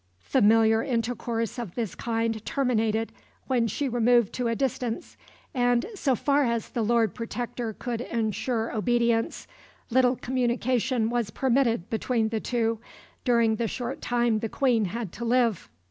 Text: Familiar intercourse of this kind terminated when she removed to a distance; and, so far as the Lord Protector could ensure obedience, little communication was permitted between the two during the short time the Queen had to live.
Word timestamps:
Familiar 0.25 0.81
intercourse 0.81 1.59
of 1.59 1.75
this 1.75 1.93
kind 1.93 2.43
terminated 2.43 3.11
when 3.45 3.67
she 3.67 3.87
removed 3.87 4.33
to 4.33 4.47
a 4.47 4.55
distance; 4.55 5.15
and, 5.53 5.85
so 5.93 6.15
far 6.15 6.43
as 6.43 6.69
the 6.69 6.81
Lord 6.81 7.13
Protector 7.13 7.73
could 7.73 8.01
ensure 8.01 8.75
obedience, 8.75 9.45
little 9.91 10.15
communication 10.15 11.11
was 11.11 11.29
permitted 11.29 11.87
between 11.91 12.29
the 12.29 12.39
two 12.39 12.79
during 13.25 13.57
the 13.57 13.67
short 13.67 14.01
time 14.01 14.39
the 14.39 14.49
Queen 14.49 14.85
had 14.85 15.11
to 15.11 15.23
live. 15.23 15.69